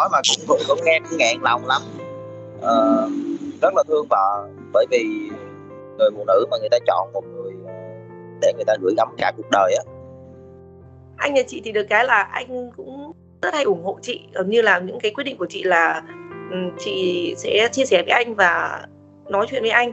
[0.00, 1.82] nói mà cũng cũng nghe cũng nghẹn lòng lắm.
[2.60, 3.08] Ờ,
[3.62, 5.04] rất là thương vợ bởi vì
[5.98, 7.72] người phụ nữ mà người ta chọn một người ờ,
[8.42, 9.84] để người ta gửi gắm cả cuộc đời á.
[11.16, 14.20] Anh nhà chị thì được cái là anh cũng rất hay ủng hộ chị.
[14.32, 16.02] Gần như là những cái quyết định của chị là
[16.78, 18.82] chị sẽ chia sẻ với anh và
[19.28, 19.90] nói chuyện với anh.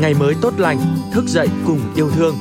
[0.00, 0.78] Ngày mới tốt lành
[1.14, 2.34] thức dậy cùng yêu thương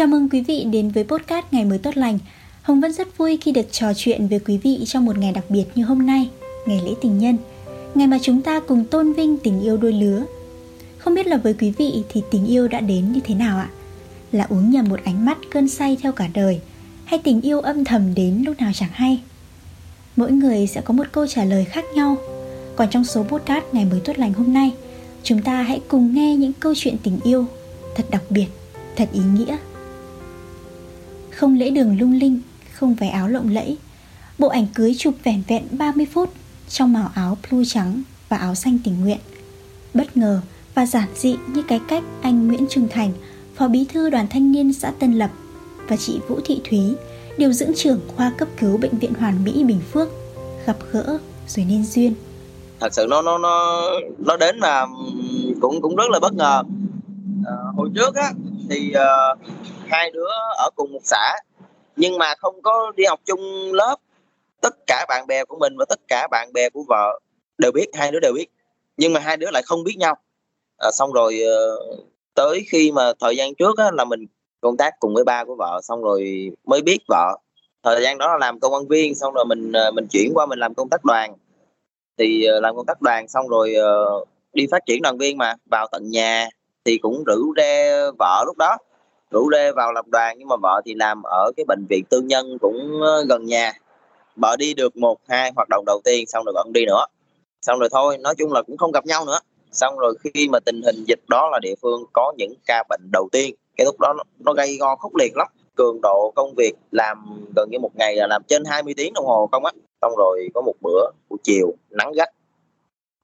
[0.00, 2.18] Chào mừng quý vị đến với podcast Ngày mới tốt lành.
[2.62, 5.44] Hồng Vân rất vui khi được trò chuyện với quý vị trong một ngày đặc
[5.48, 6.28] biệt như hôm nay,
[6.66, 7.36] ngày lễ tình nhân.
[7.94, 10.24] Ngày mà chúng ta cùng tôn vinh tình yêu đôi lứa.
[10.98, 13.68] Không biết là với quý vị thì tình yêu đã đến như thế nào ạ?
[14.32, 16.60] Là uống nhầm một ánh mắt cơn say theo cả đời
[17.04, 19.20] hay tình yêu âm thầm đến lúc nào chẳng hay?
[20.16, 22.16] Mỗi người sẽ có một câu trả lời khác nhau.
[22.76, 24.70] Còn trong số podcast Ngày mới tốt lành hôm nay,
[25.22, 27.46] chúng ta hãy cùng nghe những câu chuyện tình yêu
[27.96, 28.46] thật đặc biệt,
[28.96, 29.56] thật ý nghĩa
[31.30, 32.40] không lễ đường lung linh,
[32.72, 33.78] không váy áo lộng lẫy.
[34.38, 36.32] Bộ ảnh cưới chụp vẻn vẹn 30 phút
[36.68, 39.18] trong màu áo blue trắng và áo xanh tình nguyện.
[39.94, 40.40] Bất ngờ
[40.74, 43.12] và giản dị như cái cách anh Nguyễn Trung Thành,
[43.54, 45.30] Phó Bí thư Đoàn Thanh niên xã Tân Lập
[45.88, 46.80] và chị Vũ Thị Thúy,
[47.38, 50.08] điều dưỡng trưởng khoa cấp cứu bệnh viện Hoàn Mỹ Bình Phước
[50.66, 52.14] gặp gỡ rồi nên duyên.
[52.80, 53.82] Thật sự nó nó nó
[54.18, 54.86] nó đến mà
[55.60, 56.62] cũng cũng rất là bất ngờ.
[57.46, 58.32] À, hồi trước á
[58.70, 59.38] thì uh,
[59.90, 61.36] hai đứa ở cùng một xã.
[61.96, 63.96] Nhưng mà không có đi học chung lớp.
[64.60, 67.20] Tất cả bạn bè của mình và tất cả bạn bè của vợ
[67.58, 68.46] đều biết hai đứa đều biết.
[68.96, 70.16] Nhưng mà hai đứa lại không biết nhau.
[70.78, 71.78] À, xong rồi ờ,
[72.34, 74.26] tới khi mà thời gian trước á, là mình
[74.60, 77.38] công tác cùng với ba của vợ xong rồi mới biết vợ.
[77.82, 80.46] Thời gian đó là làm công an viên xong rồi mình ờ, mình chuyển qua
[80.46, 81.36] mình làm công tác đoàn.
[82.18, 83.74] Thì ờ, làm công tác đoàn xong rồi
[84.52, 86.48] đi phát triển đoàn viên mà vào tận nhà
[86.84, 88.76] thì cũng rủ rê vợ lúc đó
[89.30, 92.20] rủ rê vào lập đoàn nhưng mà vợ thì làm ở cái bệnh viện tư
[92.20, 93.72] nhân cũng ờ, gần nhà.
[94.36, 97.06] Vợ đi được một hai hoạt động đầu tiên xong rồi vợ không đi nữa.
[97.62, 99.38] Xong rồi thôi nói chung là cũng không gặp nhau nữa.
[99.72, 103.00] Xong rồi khi mà tình hình dịch đó là địa phương có những ca bệnh
[103.12, 105.46] đầu tiên cái lúc đó nó, nó gây go khốc liệt lắm.
[105.76, 109.26] Cường độ công việc làm gần như một ngày là làm trên 20 tiếng đồng
[109.26, 109.72] hồ không á.
[110.02, 112.28] Xong rồi có một bữa buổi chiều nắng gắt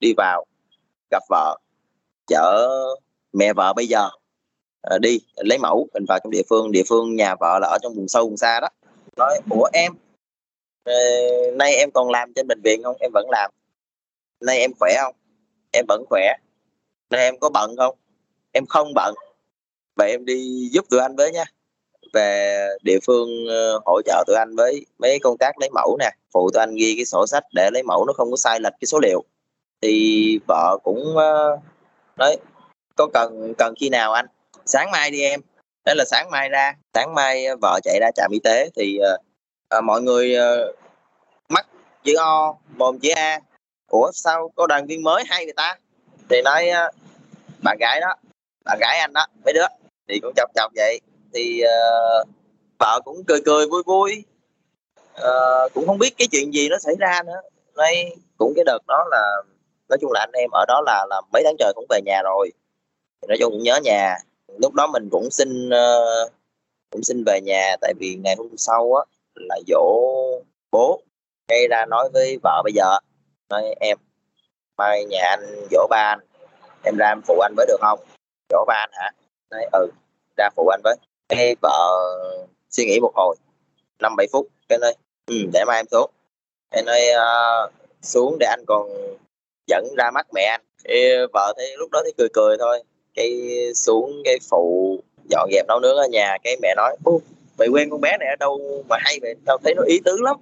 [0.00, 0.44] đi vào
[1.10, 1.58] gặp vợ
[2.26, 2.68] chở
[3.32, 4.08] mẹ vợ bây giờ.
[4.86, 7.78] Ờ, đi, lấy mẫu, mình vào trong địa phương địa phương nhà vợ là ở
[7.82, 8.68] trong vùng sâu, vùng xa đó.
[9.16, 9.92] Nói, ủa em
[10.84, 10.94] ờ,
[11.54, 12.96] nay em còn làm trên bệnh viện không?
[13.00, 13.50] Em vẫn làm.
[14.40, 15.14] Nay em khỏe không?
[15.72, 16.36] Em vẫn khỏe.
[17.10, 17.94] Nay em có bận không?
[18.52, 19.14] Em không bận.
[19.96, 21.44] Vậy em đi giúp tụi anh với nha.
[22.12, 26.10] Về địa phương ờ, hỗ trợ tụi anh với mấy công tác lấy mẫu nè.
[26.32, 28.72] Phụ tụi anh ghi cái sổ sách để lấy mẫu, nó không có sai lệch
[28.80, 29.24] cái số liệu.
[29.82, 31.14] Thì vợ cũng
[32.16, 32.36] nói,
[32.96, 34.26] có cần cần khi nào anh?
[34.66, 35.40] Sáng mai đi em.
[35.84, 38.98] Thế là sáng mai ra sáng mai ờ, vợ chạy ra trạm y tế thì
[39.78, 40.76] uh, mọi người uh,
[41.48, 41.66] mắt
[42.04, 43.40] chữ o mồm chữ a.
[43.88, 45.76] Ủa sao có đoàn viên mới hay người ta?
[46.30, 46.94] Thì nói uh,
[47.62, 48.14] bạn gái đó
[48.64, 49.66] bạn gái anh đó mấy đứa
[50.08, 51.00] thì cũng chọc chọc vậy.
[51.34, 52.28] Thì uh,
[52.78, 54.24] vợ cũng cười cười vui vui.
[55.20, 57.40] Uh, cũng không biết cái chuyện gì nó xảy ra nữa.
[57.74, 59.42] Nói cũng cái đợt đó là
[59.88, 62.22] nói chung là anh em ở đó là là mấy tháng trời cũng về nhà
[62.24, 62.52] rồi.
[63.28, 64.18] Nói chung cũng nhớ nhà
[64.58, 66.32] lúc đó mình cũng xin uh,
[66.90, 69.82] cũng xin về nhà tại vì ngày hôm sau á là dỗ
[70.70, 71.02] bố
[71.48, 72.98] gây ra nói với vợ bây giờ
[73.48, 73.98] nói em
[74.76, 76.20] mai nhà anh dỗ ba anh
[76.86, 78.00] em ra em phụ anh với được không?
[78.48, 79.10] Dỗ ba anh hả?
[79.50, 79.88] Nói ừ
[80.36, 80.96] ra phụ anh với.
[81.28, 81.88] Cái vợ
[82.70, 83.36] suy nghĩ một hồi
[83.98, 84.94] năm bảy phút cái nói
[85.26, 86.10] ừ để mai em xuống.
[86.70, 88.88] Cái nói uh, xuống để anh còn
[89.66, 90.60] dẫn ra mắt mẹ anh.
[90.84, 92.82] Thì vợ thấy lúc đó thì cười cười thôi
[93.16, 93.30] cái
[93.74, 94.98] xuống cái phụ
[95.30, 96.96] dọn dẹp nấu nướng ở nhà cái mẹ nói
[97.58, 99.34] mày quen con bé này ở đâu mà hay vậy?
[99.44, 100.36] Tao thấy nó ý tứ lắm.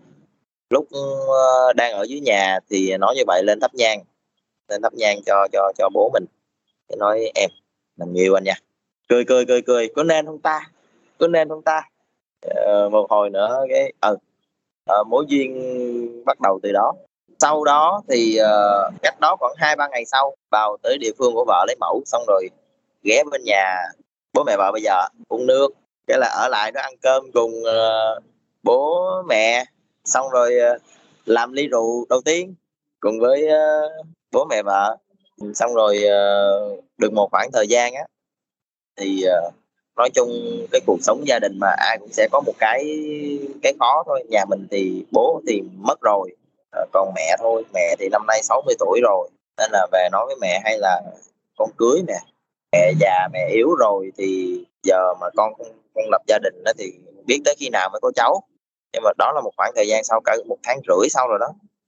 [0.71, 0.87] Lúc
[1.29, 4.01] ờ, đang ở dưới nhà thì nói như vậy lên thắp nhang
[4.69, 6.25] lên thắp nhang cho cho cho bố mình.
[6.89, 7.51] Cái nói em
[7.97, 8.55] mình nhiều anh nha.
[9.09, 10.71] Cười cười cười cười có nên không ta?
[11.19, 11.83] Có nên không ta?
[12.41, 14.17] Ờ, một hồi nữa cái ừ.
[15.01, 16.93] Uh, mối duyên bắt đầu từ đó.
[17.39, 21.35] Sau đó thì uh, cách đó khoảng hai ba ngày sau vào tới địa phương
[21.35, 22.49] của vợ lấy mẫu xong rồi
[23.05, 23.77] ghé bên nhà
[24.33, 25.69] bố mẹ vợ bây giờ uống nước
[26.07, 28.23] cái là ở lại đó ăn cơm cùng uh,
[28.63, 29.65] bố mẹ
[30.05, 30.83] xong rồi uh,
[31.27, 32.55] làm ly rượu đầu tiên
[33.01, 34.97] cùng với uh, bố mẹ vợ.
[35.55, 38.05] Xong rồi uh, được một khoảng thời gian á
[38.97, 39.55] thì uh,
[39.97, 40.31] nói chung
[40.73, 42.85] cái cuộc sống gia đình mà ai cũng sẽ có một cái
[43.63, 44.25] cái khó thôi.
[44.29, 46.31] Nhà mình thì bố thì mất rồi
[46.83, 47.65] uh, còn mẹ thôi.
[47.75, 49.29] Mẹ thì năm nay 60 tuổi rồi
[49.59, 51.03] nên là về nói với mẹ hay là
[51.57, 52.19] con cưới nè
[52.75, 55.53] mẹ già mẹ yếu rồi thì giờ mà con
[55.95, 56.93] con lập gia đình đó thì
[57.27, 58.43] biết tới khi nào mới có cháu.
[58.93, 61.39] Nhưng mà đó là một khoảng thời gian sau cả một tháng rưỡi sau rồi
[61.39, 61.47] đó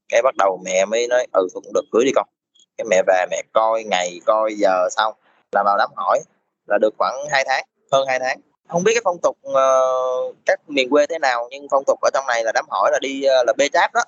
[0.08, 2.28] cái bắt đầu mẹ mới nói ừ cũng được cưới đi con.
[2.76, 5.14] Cái mẹ về mẹ coi ngày coi giờ xong
[5.52, 6.20] là vào đám hỏi
[6.66, 8.40] là được khoảng 2 tháng hơn 2 tháng.
[8.68, 12.10] Không biết cái phong tục uh, các miền quê thế nào nhưng phong tục ở
[12.14, 14.00] trong này là đám hỏi là đi uh, là bê cháp đó.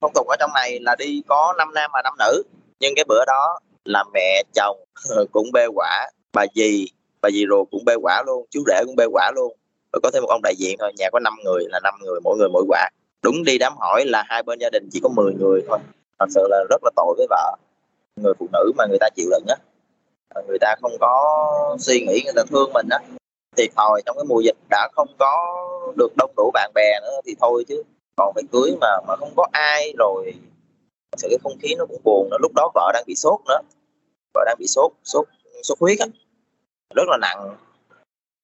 [0.00, 2.42] Phong tục ở trong này là đi có năm nam và năm nữ
[2.80, 3.58] nhưng cái bữa đó
[3.90, 4.78] là mẹ, chồng
[5.08, 6.10] ờ, cũng bê quả.
[6.32, 6.86] Bà dì
[7.20, 9.56] bà dì ruột cũng bê quả luôn, chú rể cũng bê quả luôn.
[9.92, 12.20] Rồi có thêm một ông đại diện thôi, nhà có 5 người là năm người,
[12.24, 12.88] mỗi người mỗi quả.
[13.22, 15.78] Đúng đi đám hỏi là hai bên gia đình chỉ có 10 người thôi.
[16.18, 17.56] Thật sự là rất là tội với vợ.
[18.16, 19.56] Người phụ nữ mà người ta chịu đựng á.
[20.48, 22.98] Người ta không có suy nghĩ, người ta thương mình á.
[23.56, 25.56] Thì thòi trong cái mùa dịch đã không có
[25.96, 27.82] được đông đủ bạn bè nữa thì thôi chứ.
[28.16, 30.34] Còn phải cưới mà mà không có ai rồi
[31.20, 32.36] sự cái không khí nó cũng buồn nữa.
[32.40, 33.60] Lúc đó vợ đang bị sốt nữa
[34.34, 35.26] vợ đang bị sốt sốt
[35.62, 36.06] sốt huyết á.
[36.94, 37.56] Rất là nặng.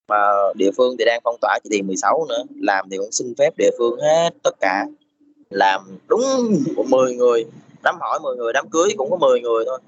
[0.08, 3.34] Mà địa phương thì đang phong tỏa chỉ thị 16 nữa làm thì cũng xin
[3.38, 4.86] phép địa phương hết tất cả.
[5.50, 6.22] Làm đúng
[6.88, 7.46] 10 người
[7.82, 9.80] đám hỏi 10 người đám cưới cũng có 10 người thôi.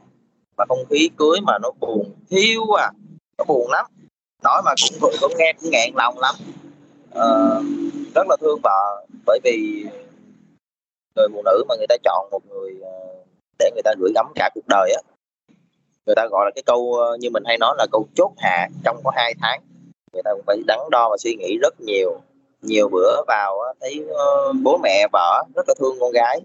[0.57, 2.91] Mà không khí cưới mà nó buồn thiếu à
[3.39, 3.87] nó buồn lắm.
[4.43, 6.35] Nói mà cũng cũng, cũng nghe cũng nghẹn lòng lắm.
[7.15, 7.29] À,
[8.15, 9.85] rất là thương vợ bởi vì
[11.17, 13.15] người phụ nữ mà người ta chọn một người ờ,
[13.59, 15.01] để người ta gửi gắm cả cuộc đời á
[16.09, 18.69] người ta gọi là cái câu ờ, như mình hay nói là câu chốt hạ
[18.85, 19.61] trong có hai tháng.
[20.13, 22.21] Người ta cũng phải đắn đo và suy nghĩ rất nhiều.
[22.63, 26.41] Nhiều bữa vào thấy ờ, bố mẹ vợ rất là thương con gái.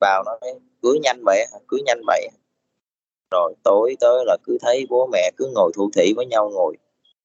[0.00, 2.28] Vào nó nói, cưới nhanh vậy cưới nhanh vậy
[3.30, 6.76] rồi tối tới là cứ thấy bố mẹ cứ ngồi thủ thị với nhau ngồi,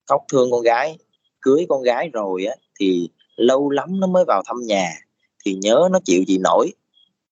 [0.07, 0.97] khóc thương con gái.
[1.41, 4.89] Cưới con gái rồi á, thì lâu lắm nó mới vào thăm nhà,
[5.45, 6.71] thì nhớ nó chịu gì nổi.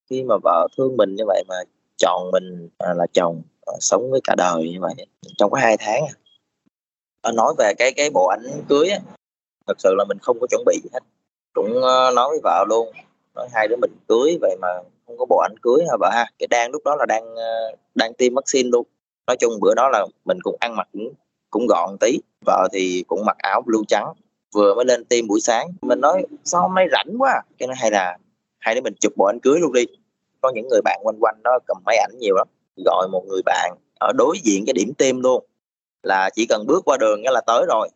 [0.09, 1.55] Khi mà vợ thương mình như vậy mà
[1.97, 4.93] chọn mình à, là chồng Ờ, sống với cả đời như vậy.
[5.37, 6.13] Trong có hai tháng à.
[7.21, 8.99] Ờ, nói về cái cái bộ ảnh cưới á,
[9.67, 10.99] thật sự là mình không có chuẩn bị gì hết.
[11.53, 12.91] Cũng ờ, nói với vợ luôn,
[13.35, 14.67] nói hai đứa mình cưới vậy mà
[15.07, 16.25] không có bộ ảnh cưới hả vợ ha?
[16.39, 17.35] Cái đang lúc đó là đang
[17.95, 18.85] đang tiêm vaccine luôn.
[19.27, 21.13] Nói chung bữa đó là mình cũng ăn mặc cũng
[21.49, 22.19] cũng gọn tí.
[22.45, 24.13] Vợ thì cũng mặc áo blue trắng.
[24.53, 27.41] Vừa mới lên tiêm buổi sáng, mình nói, sao hôm nay rảnh quá à?
[27.57, 28.17] cái nó hay là
[28.59, 29.85] hai đứa mình chụp bộ ảnh cưới luôn đi.
[30.41, 32.47] Có những người bạn quanh quanh đó cầm máy ảnh nhiều lắm
[32.85, 35.45] gọi một người bạn ở đối diện cái điểm tiêm luôn.
[36.03, 37.89] Là chỉ cần bước qua đường là tới rồi.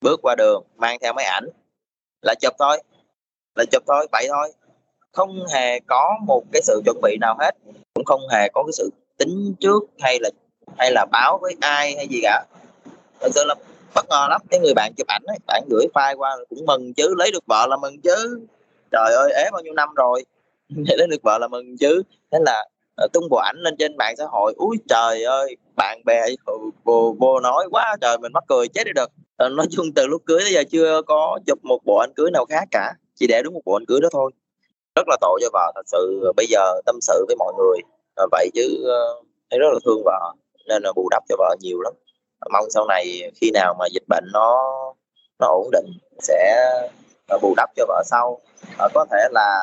[0.00, 1.48] Bước qua đường, mang theo máy ảnh.
[2.22, 2.82] Là chụp thôi.
[3.54, 4.52] Là chụp thôi, vậy thôi.
[5.12, 7.50] Không hề có một cái sự chuẩn bị nào hết.
[7.94, 10.30] Cũng không hề có cái sự tính trước hay là
[10.78, 12.44] hay là báo với ai hay gì cả.
[13.20, 13.54] Thật sự là
[13.94, 14.40] bất ngờ lắm.
[14.50, 17.14] Cái người bạn chụp ảnh ấy, bạn gửi file qua cũng mừng chứ.
[17.16, 18.46] Lấy được vợ là mừng chứ.
[18.92, 20.24] Trời ơi, ế bao nhiêu năm rồi.
[20.68, 22.02] Để lấy được vợ là mừng chứ.
[22.32, 24.54] Thế là Ờ, tung bộ ảnh lên trên mạng xã hội.
[24.56, 26.26] Úi trời ơi bạn bè
[26.84, 29.10] vô, vô nói quá trời mình mắc cười chết đi được.
[29.36, 32.30] Ờ, nói chung từ lúc cưới tới giờ chưa có chụp một bộ ảnh cưới
[32.30, 34.30] nào khác cả chỉ để đúng một bộ ảnh cưới đó thôi.
[34.96, 37.78] Rất là tội cho vợ thật sự ờ, bây giờ tâm sự với mọi người
[38.30, 38.84] vậy chứ
[39.50, 40.34] thấy rất là thương vợ
[40.68, 41.92] nên là bù đắp cho vợ nhiều lắm.
[42.52, 44.62] Mong sau này khi nào mà dịch bệnh nó
[45.38, 45.86] nó ổn định
[46.18, 46.62] sẽ
[47.28, 48.40] Ờ, bù đắp cho vợ sau
[48.78, 49.60] ờ, có thể là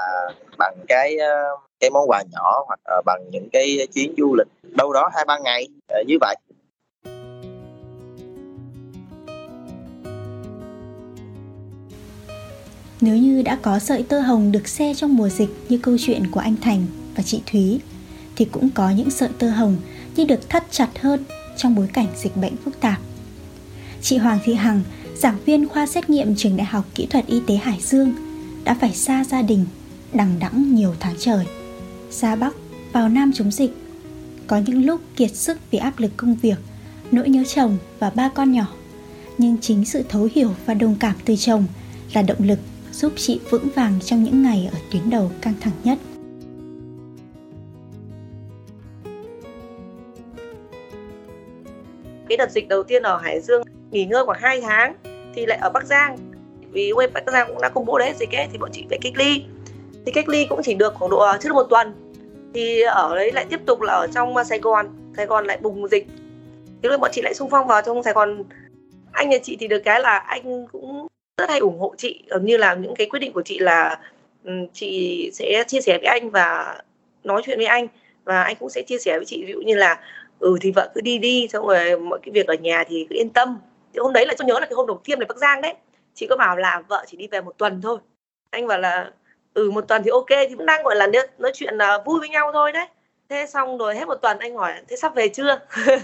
[0.58, 4.94] bằng cái ờ, cái món quà nhỏ hoặc bằng những cái chuyến du lịch đâu
[4.94, 5.68] đó hai ba ngày
[6.08, 6.36] như vậy
[13.06, 16.32] Nếu như đã có sợi tơ hồng được xe trong mùa dịch như câu chuyện
[16.32, 17.82] của anh Thành và chị Thúy
[18.36, 19.78] thì cũng có những sợi tơ hồng
[20.16, 21.24] như được thắt chặt hơn
[21.58, 22.98] trong bối cảnh dịch bệnh phức tạp.
[24.02, 24.82] Chị Hoàng Thị Hằng,
[25.16, 28.14] giảng viên khoa xét nghiệm trường Đại học Kỹ thuật Y tế Hải Dương,
[28.64, 29.66] đã phải xa gia đình,
[30.14, 31.46] đằng đẵng nhiều tháng trời.
[32.12, 32.56] Ra Bắc,
[32.94, 33.72] vào Nam chống dịch.
[34.48, 36.58] Có những lúc kiệt sức vì áp lực công việc,
[37.12, 38.68] nỗi nhớ chồng và ba con nhỏ.
[39.38, 41.66] Nhưng chính sự thấu hiểu và đồng cảm từ chồng
[42.14, 42.60] là động lực
[42.92, 45.98] giúp chị vững vàng trong những ngày ở tuyến đầu căng thẳng nhất.
[52.30, 54.94] cái đợt dịch đầu tiên ở Hải Dương nghỉ ngơi khoảng 2 tháng
[55.36, 56.18] thì lại ở Bắc Giang.
[56.72, 59.00] Vì quê Bắc Giang cũng đã công bố đấy, dịch ấy, thì bọn chị phải
[59.02, 59.44] cách ly.
[60.06, 61.94] Thì cách ly cũng chỉ được khoảng độ ờ, chưa được một tuần.
[62.54, 64.88] Thì ở đấy lại tiếp tục là ở trong ờ, Sài Gòn.
[65.18, 66.08] Sài Gòn lại bùng dịch.
[66.84, 68.44] Thế rồi bọn chị lại xung phong vào trong Sài Gòn.
[69.12, 71.08] Anh nhà chị thì được cái là anh cũng
[71.38, 72.24] rất hay ủng hộ chị.
[72.30, 74.00] Ờ, như là những cái quyết định của chị là
[74.74, 76.78] chị sẽ chia sẻ với anh và
[77.24, 77.88] nói chuyện với anh.
[78.24, 79.44] Và anh cũng sẽ chia sẻ với chị.
[79.48, 80.00] Ví dụ như là
[80.40, 83.16] ừ thì vợ cứ đi đi, xong rồi mọi cái việc ở nhà thì cứ
[83.16, 83.58] yên tâm
[83.94, 85.74] thì hôm đấy là tôi nhớ là cái hôm đầu tiên này bắc giang đấy.
[86.14, 88.00] Chị có bảo là vợ chỉ đi về một tuần thôi.
[88.50, 89.12] Anh bảo là
[89.54, 91.08] ừ một tuần thì ok, thì cũng đang, gọi là,
[91.38, 92.88] nói chuyện là vui với nhau thôi đấy.
[93.30, 95.60] Thế xong rồi hết một tuần, anh hỏi, thế sắp về chưa?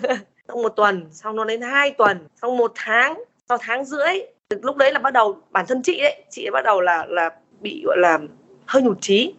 [0.47, 4.19] Xong một tuần, xong nó đến hai tuần, xong một tháng, sau tháng rưỡi,
[4.49, 7.29] lúc đấy là bắt đầu bản thân chị đấy chị bắt đầu là là
[7.61, 8.19] bị, gọi là,
[8.65, 9.33] hơi nhụt chí.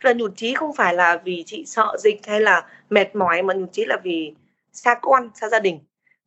[0.00, 3.54] Là nhụt chí không phải là vì chị sợ dịch hay là mệt mỏi mà
[3.54, 4.34] nhụt chí là vì
[4.72, 5.80] xa con, xa gia đình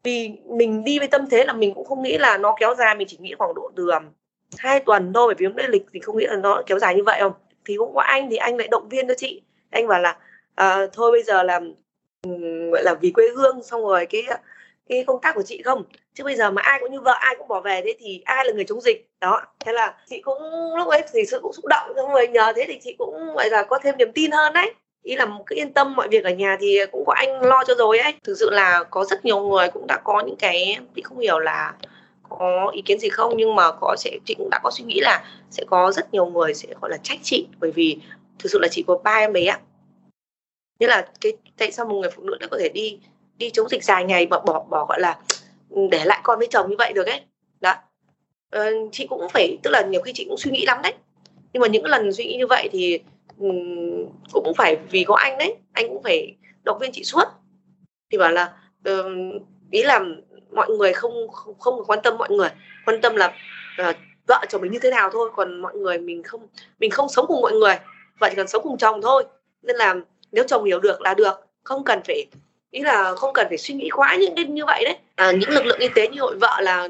[0.04, 2.96] vì mình đi với tâm thế là mình cũng không nghĩ là nó kéo dài
[2.96, 4.04] mình chỉ nghĩ khoảng độ từ um,
[4.58, 6.96] hai tuần thôi bởi vì hôm nay lịch thì không nghĩ là nó kéo dài
[6.96, 7.34] như vậy không
[7.66, 9.42] thì cũng có anh thì anh lại động viên cho chị.
[9.70, 10.18] Anh bảo là
[10.56, 11.60] à, thôi bây giờ là
[12.24, 14.24] um, gọi là vì quê hương xong rồi cái
[14.90, 15.84] cái công tác của chị không?
[16.14, 18.46] Chứ bây giờ mà ai cũng như vợ ai cũng bỏ về thế thì ai
[18.46, 19.10] là người chống dịch?
[19.22, 20.38] Đó thế là chị cũng
[20.76, 23.50] lúc ấy thì sự cũng xúc động xong rồi nhờ thế thì chị cũng gọi
[23.50, 26.30] là có thêm niềm tin hơn đấy ý là cứ yên tâm mọi việc ở
[26.30, 28.14] nhà thì cũng có anh lo cho rồi ấy.
[28.24, 31.40] Thực sự là có rất nhiều người cũng đã có những cái chị không hiểu
[31.40, 31.74] là
[32.30, 35.00] có ý kiến gì không nhưng mà có sẽ chị cũng đã có suy nghĩ
[35.00, 37.48] là sẽ có rất nhiều người sẽ gọi là trách chị.
[37.60, 37.98] Bởi vì
[38.40, 39.60] thực sự là chị có ba em bé ạ.
[40.80, 43.00] Nghĩa là cái tại sao một người phụ nữ đã có thể đi
[43.38, 45.18] đi chống dịch dài ngày mà bỏ bỏ gọi là
[45.70, 47.22] ừ, để lại con với chồng như vậy được ấy?
[47.62, 47.76] Đó.
[48.50, 50.94] Ờ, chị cũng phải tức là nhiều khi chị cũng suy nghĩ lắm đấy.
[51.54, 53.00] Nhưng mà những lần suy nghĩ như vậy thì
[54.32, 57.24] cũng phải vì có anh đấy anh cũng phải động viên chị suốt.
[58.12, 58.54] Thì bảo là
[58.90, 59.06] uh,
[59.72, 60.00] ý là
[60.52, 62.50] mọi người không không, không quan tâm mọi người
[62.86, 63.34] quan tâm là
[63.90, 63.96] uh,
[64.28, 66.48] vợ chồng mình như thế nào thôi còn mọi người mình không
[66.80, 67.76] mình không sống cùng mọi người
[68.20, 69.24] vợ chỉ cần sống cùng chồng thôi.
[69.62, 69.96] Nên là
[70.32, 72.26] nếu chồng hiểu được là được không cần phải
[72.72, 74.98] ý là không cần phải suy nghĩ quá những cái như vậy đấy.
[75.16, 76.90] À, những lực lượng y tế như hội vợ là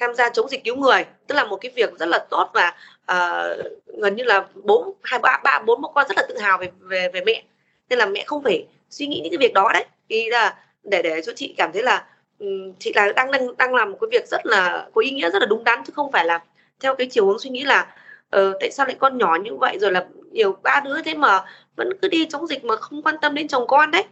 [0.00, 2.74] tham gia chống dịch cứu người tức là một cái việc rất là tốt và
[3.12, 6.58] uh, gần như là bốn hai ba ba bốn bố con rất là tự hào
[6.58, 7.42] về về về mẹ.
[7.88, 9.84] Nên là mẹ không phải suy nghĩ những cái việc đó đấy.
[10.08, 10.54] Thì là
[10.84, 12.06] để để cho chị cảm thấy là
[12.38, 15.30] um, chị là đang đang đang làm một cái việc rất là có ý nghĩa
[15.30, 16.40] rất là đúng đắn chứ không phải là
[16.80, 17.94] theo cái chiều hướng suy nghĩ là
[18.36, 21.44] uh, tại sao lại con nhỏ như vậy rồi là nhiều ba đứa thế mà
[21.76, 24.04] vẫn cứ đi chống dịch mà không quan tâm đến chồng con đấy.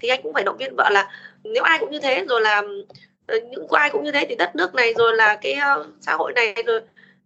[0.00, 1.10] Thì anh cũng phải động viên vợ là
[1.44, 2.62] nếu ai cũng như thế rồi là
[3.26, 6.14] ờ, những ai cũng như thế thì đất nước này rồi là cái uh, xã
[6.14, 6.80] hội này rồi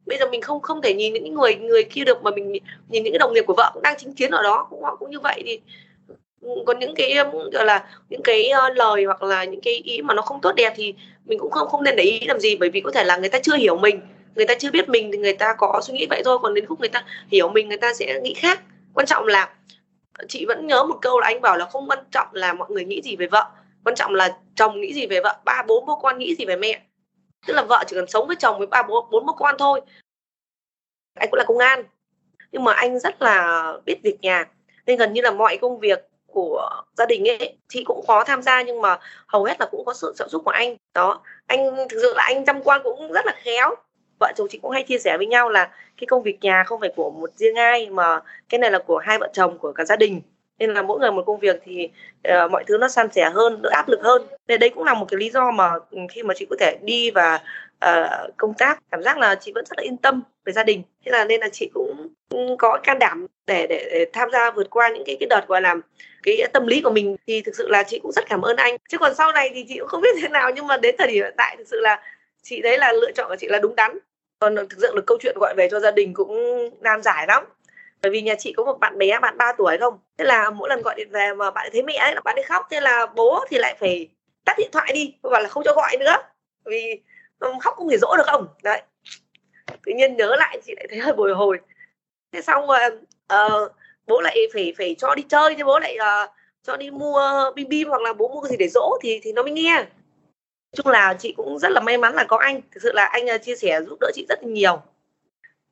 [0.07, 2.53] bây giờ mình không không thể nhìn những người người kia được mà mình
[2.89, 4.97] nhìn những cái đồng nghiệp của vợ cũng đang chính chiến ở đó, cũng, họ
[4.97, 5.61] cũng như vậy thì
[6.41, 9.75] ừ, còn những cái um, gọi là, những cái ờ, lời hoặc là những cái
[9.75, 10.95] ý mà nó không tốt đẹp thì
[11.25, 13.29] mình cũng không không nên để ý làm gì, bởi vì có thể là người
[13.29, 14.01] ta chưa hiểu mình,
[14.35, 16.65] người ta chưa biết mình thì người ta có suy nghĩ vậy thôi, còn đến
[16.69, 18.61] lúc người ta hiểu mình, người ta sẽ nghĩ khác.
[18.95, 19.49] Quan trọng là
[20.29, 22.85] chị vẫn nhớ một câu là anh bảo là không quan trọng là mọi người
[22.85, 23.45] nghĩ gì về vợ,
[23.85, 26.57] quan trọng là chồng nghĩ gì về vợ, ba bốn bố con nghĩ gì về
[26.57, 26.81] mẹ
[27.47, 29.81] tức là vợ chỉ cần sống với chồng với ba bố bốn bố con thôi.
[31.15, 31.85] Anh cũng là công an.
[32.53, 34.45] Nhưng mà anh rất là biết việc nhà.
[34.87, 38.43] Nên gần như là mọi công việc của gia đình ấy, chị cũng có tham
[38.43, 40.77] gia nhưng mà hầu hết là cũng có sự trợ giúp của anh.
[40.95, 43.75] Đó, anh, thực sự là anh chăm quan cũng rất là khéo.
[44.21, 46.81] Vợ chồng chị cũng hay chia sẻ với nhau là cái công việc nhà không
[46.81, 49.85] phải của một riêng ai mà cái này là của hai vợ chồng của cả
[49.85, 50.21] gia đình
[50.59, 51.89] nên là mỗi người một công việc thì
[52.29, 54.23] uh, mọi thứ nó san sẻ hơn đỡ áp lực hơn.
[54.49, 55.71] Nên đấy cũng là một cái lý do mà
[56.11, 57.41] khi mà chị có thể đi và
[57.85, 60.83] uh, công tác cảm giác là chị vẫn rất là yên tâm về gia đình.
[61.05, 64.51] Thế là nên là chị cũng ừ, có can đảm để, để để tham gia
[64.51, 65.75] vượt qua những cái cái đợt gọi là
[66.23, 67.17] cái tâm lý của mình.
[67.27, 68.77] Thì thực sự là chị cũng rất cảm ơn anh.
[68.89, 70.51] Chứ còn sau này thì chị cũng không biết thế nào.
[70.55, 72.03] Nhưng mà đến thời điểm hiện tại thực sự là
[72.43, 73.99] chị đấy là lựa chọn của chị là đúng đắn.
[74.39, 77.45] Còn thực sự là câu chuyện gọi về cho gia đình cũng nan giải lắm
[78.05, 79.99] bởi vì nhà chị có một bạn bé bạn 3 tuổi không?
[80.19, 82.45] Thế là mỗi lần gọi điện về mà bạn thấy mẹ ấy là bạn ấy
[82.45, 82.67] khóc.
[82.71, 84.09] Thế là bố thì lại phải
[84.45, 86.17] tắt điện thoại đi bảo là không cho gọi nữa.
[86.65, 87.01] Vì
[87.39, 88.83] ừ, khóc không thể dỗ được không đấy.
[89.67, 91.59] Tự nhiên nhớ lại chị lại thấy hơi bồi hồi.
[92.33, 92.79] Thế xong rồi
[93.35, 93.73] uh,
[94.07, 96.31] bố lại phải phải cho đi chơi chứ bố lại uh,
[96.63, 99.33] cho đi mua bim bim hoặc là bố mua cái gì để dỗ thì thì
[99.33, 99.85] nó mới nghe.
[100.73, 102.61] Chung là chị cũng rất là may mắn là có anh.
[102.73, 104.83] Thực sự là anh ờ, chia sẻ giúp đỡ chị rất nhiều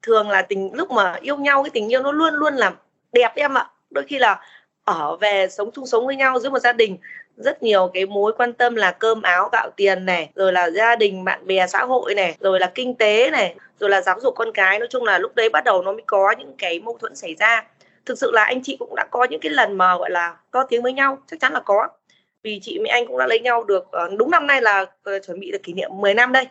[0.02, 2.72] thường là tình, lúc mà yêu nhau cái tình yêu nó luôn luôn là
[3.12, 3.70] đẹp em ạ.
[3.90, 4.40] Đôi khi là
[4.84, 6.96] ở về sống chung sống với nhau giữa một gia đình,
[7.36, 10.96] rất nhiều cái mối quan tâm là cơm áo gạo tiền này, rồi là gia
[10.96, 14.34] đình, bạn bè, xã hội này, rồi là kinh tế này, rồi là giáo dục
[14.36, 14.78] con cái.
[14.78, 17.34] Nói chung là lúc đấy bắt đầu nó mới có những cái mâu thuẫn xảy
[17.34, 17.64] ra.
[18.06, 20.64] Thực sự là anh chị cũng đã có những cái lần mà, gọi là, to
[20.64, 21.88] tiếng với nhau, chắc chắn là có.
[22.42, 25.18] Vì chị với anh cũng đã lấy nhau được ờ, đúng năm nay là ờ,
[25.18, 26.46] chuẩn bị được kỷ niệm 10 năm đây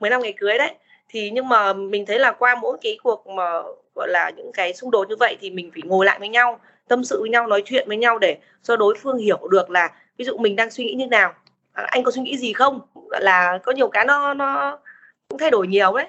[0.00, 0.74] 10 năm ngày cưới đấy
[1.12, 3.62] thì nhưng mà mình thấy là qua mỗi cái cuộc mà
[3.94, 6.60] gọi là những cái xung đột như vậy thì mình phải ngồi lại với nhau
[6.88, 9.90] tâm sự với nhau nói chuyện với nhau để cho đối phương hiểu được là
[10.16, 11.34] ví dụ mình đang suy nghĩ như nào.
[11.72, 12.80] À, anh có suy nghĩ gì không?
[13.10, 14.78] Là có nhiều cái nó nó
[15.28, 16.08] cũng thay đổi nhiều đấy.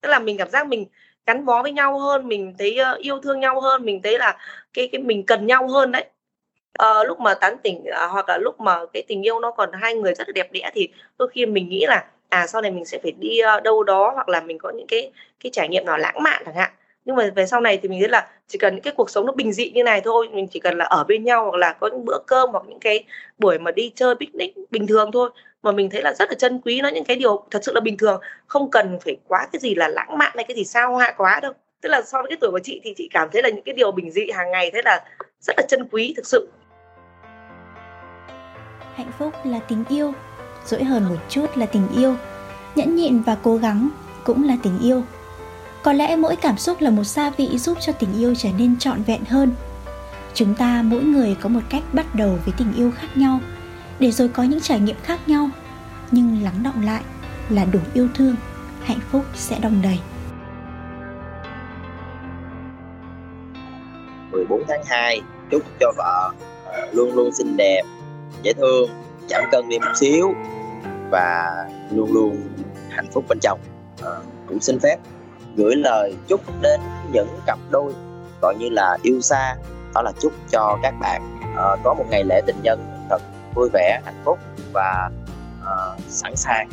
[0.00, 0.86] Tức là mình cảm giác mình
[1.26, 4.36] gắn bó với nhau hơn mình thấy uh, yêu thương nhau hơn mình thấy là
[4.72, 6.04] cái cái mình cần nhau hơn đấy.
[6.72, 9.72] À, lúc mà tán tỉnh à, hoặc là lúc mà cái tình yêu nó còn
[9.72, 12.70] hai người rất là đẹp đẽ thì đôi khi mình nghĩ là à sau này
[12.70, 15.68] mình sẽ phải đi ờ, đâu đó hoặc là mình có những cái cái trải
[15.68, 16.70] nghiệm nào lãng mạn chẳng hạn.
[17.04, 19.26] Nhưng mà về sau này thì mình biết là chỉ cần những cái cuộc sống
[19.26, 21.72] nó bình dị như này thôi, mình chỉ cần là ở bên nhau hoặc là
[21.72, 23.04] có những bữa cơm hoặc những cái
[23.38, 25.30] buổi mà đi chơi picnic bình thường thôi,
[25.62, 27.80] mà mình thấy là rất là chân quý nó, những cái điều thật sự là
[27.80, 30.92] bình thường, không cần phải quá cái gì là lãng mạn hay cái gì sao
[30.92, 31.52] hoa quá đâu.
[31.80, 33.74] Tức là so với cái tuổi của chị thì chị cảm thấy là những cái
[33.74, 35.04] điều bình dị hàng ngày thế là
[35.40, 36.48] rất là chân quý thực sự.
[38.94, 40.12] Hạnh phúc là tình yêu
[40.66, 42.14] dỗi hơn một chút là tình yêu.
[42.74, 43.88] Nhẫn nhịn và cố gắng
[44.24, 45.02] cũng là tình yêu.
[45.82, 48.78] Có lẽ mỗi cảm xúc là một gia vị giúp cho tình yêu trở nên
[48.78, 49.54] trọn vẹn hơn.
[50.34, 53.40] Chúng ta mỗi người có một cách bắt đầu với tình yêu khác nhau,
[53.98, 55.50] để rồi có những trải nghiệm khác nhau.
[56.10, 57.02] Nhưng lắng động lại
[57.48, 58.36] là đủ yêu thương,
[58.82, 59.98] hạnh phúc sẽ đong đầy.
[64.30, 65.20] 14 tháng 2
[65.50, 66.32] chúc cho vợ
[66.92, 67.82] luôn luôn xinh đẹp,
[68.42, 68.90] dễ thương
[69.28, 70.34] giảm cân đi một xíu
[71.10, 72.48] và luôn luôn
[72.90, 73.60] hạnh phúc bên chồng.
[74.02, 74.10] À,
[74.48, 74.96] cũng xin phép
[75.56, 76.80] gửi lời chúc đến
[77.12, 77.92] những cặp đôi
[78.42, 79.56] gọi như là yêu xa.
[79.94, 83.22] Đó là chúc cho các bạn uh, có một ngày lễ tình nhân thật
[83.54, 84.38] vui vẻ hạnh phúc
[84.72, 85.10] và
[85.62, 86.68] uh, sẵn sàng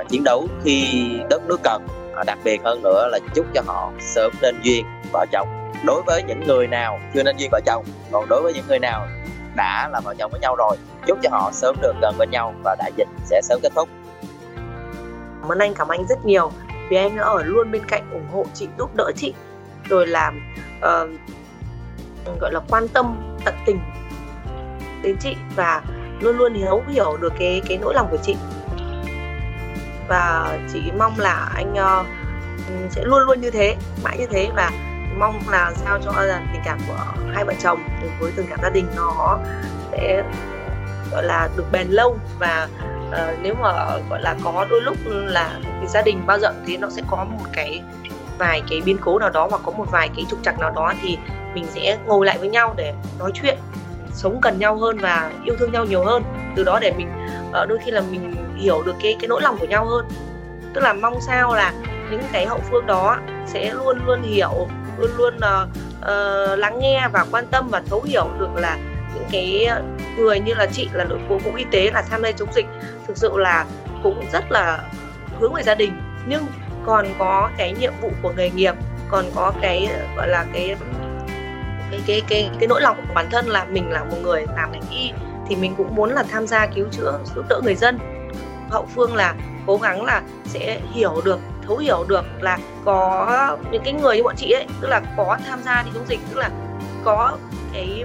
[0.00, 1.86] uh, chiến đấu khi đất nước cần.
[2.20, 5.48] Uh, đặc biệt hơn nữa là chúc cho họ sớm nên duyên vợ chồng.
[5.84, 8.78] Đối với những người nào chưa nên duyên vợ chồng còn đối với những người
[8.78, 9.06] nào
[9.56, 10.76] đã là vợ chồng với nhau rồi.
[11.06, 13.88] Chúc cho họ sớm được gần bên nhau và đại dịch sẽ sớm kết thúc.
[15.42, 16.50] Cảm ơn anh cảm ơn anh rất nhiều.
[16.90, 19.34] Vì anh đã ở luôn bên cạnh ủng hộ chị giúp đỡ chị
[19.88, 21.08] rồi làm uh, ờ,
[22.40, 23.80] gọi là quan tâm tận tình
[25.02, 25.82] đến chị và
[26.20, 28.36] luôn luôn hiểu hiểu được cái cái nỗi lòng của chị.
[30.08, 32.06] Và chị mong là anh uh,
[32.90, 34.70] sẽ luôn luôn như thế mãi như thế và
[35.18, 36.98] mong là sao cho là tình cảm của
[37.34, 37.78] hai vợ chồng
[38.20, 39.38] với tình cảm gia đình nó
[39.92, 40.22] sẽ
[41.12, 42.16] gọi là được bền lâu.
[42.38, 42.68] Và
[43.08, 43.72] uh, nếu mà
[44.10, 47.24] gọi là có đôi lúc là thì gia đình bao giờ thì nó sẽ có
[47.24, 47.82] một cái
[48.38, 50.92] vài cái biến cố nào đó hoặc có một vài cái trục trặc nào đó
[51.02, 51.18] thì
[51.54, 53.58] mình sẽ ngồi lại với nhau để nói chuyện
[54.12, 56.22] sống gần nhau hơn và yêu thương nhau nhiều hơn.
[56.56, 57.08] Từ đó để mình
[57.48, 60.08] uh, đôi khi là mình hiểu được cái cái nỗi lòng của nhau hơn.
[60.74, 61.72] Tức là mong sao là
[62.10, 65.68] những cái hậu phương đó sẽ luôn luôn hiểu luôn luôn uh,
[66.00, 68.78] uh, lắng nghe và quan tâm và thấu hiểu được là
[69.14, 69.68] những cái
[70.18, 72.66] người như là chị là đội phục vụ y tế là tham gia chống dịch.
[73.06, 73.66] Thực sự là
[74.02, 74.90] cũng rất là
[75.40, 75.92] hướng về gia đình.
[76.28, 76.46] Nhưng
[76.86, 78.74] còn có cái nhiệm vụ của nghề nghiệp
[79.08, 80.76] còn có cái gọi là cái
[81.90, 84.72] cái cái cái cái nỗi lòng của bản thân là mình là một người làm
[84.72, 85.10] ngành y
[85.48, 87.98] thì mình cũng muốn là tham gia cứu chữa giúp đỡ người dân.
[88.70, 89.34] Hậu phương là
[89.66, 94.22] cố gắng là sẽ hiểu được thấu hiểu được là có những cái người như
[94.22, 96.50] bọn chị ấy tức là có tham gia đi chống dịch tức là
[97.04, 97.36] có
[97.72, 98.04] cái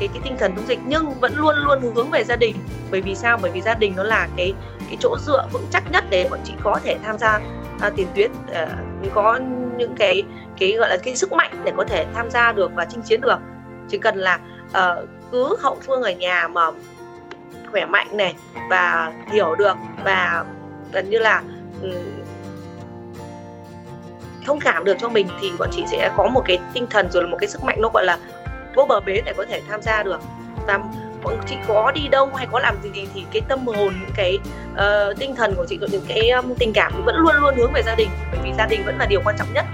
[0.00, 2.56] cái cái tinh thần chống dịch nhưng vẫn luôn luôn hướng về gia đình.
[2.90, 3.38] Bởi vì sao?
[3.42, 4.54] Bởi vì gia đình nó là cái
[4.88, 7.40] cái chỗ dựa vững chắc nhất để bọn chị có thể tham gia
[7.80, 8.66] à, tiền tuyến à,
[9.14, 9.40] có
[9.76, 10.22] những cái
[10.58, 13.20] cái gọi là cái sức mạnh để có thể tham gia được và chinh chiến
[13.20, 13.38] được.
[13.88, 14.38] Chỉ cần là
[14.72, 14.94] à,
[15.32, 16.70] cứ hậu phương ở nhà mà
[17.70, 18.34] khỏe mạnh này
[18.70, 20.44] và hiểu được và
[20.92, 21.42] gần như là
[21.82, 21.90] ừ,
[24.50, 27.22] thông cảm được cho mình thì bọn chị sẽ có một cái tinh thần rồi
[27.22, 28.18] là một cái sức mạnh nó gọi là
[28.74, 30.20] vô bờ bến để có thể tham gia được.
[30.66, 30.78] Và
[31.22, 34.10] bọn chị có đi đâu hay có làm gì thì thì cái tâm hồn những
[34.16, 34.38] cái
[34.72, 37.82] uh, tinh thần của chị những cái um, tình cảm vẫn luôn luôn hướng về
[37.82, 38.08] gia đình.
[38.32, 39.64] Bởi vì gia đình vẫn là điều quan trọng nhất.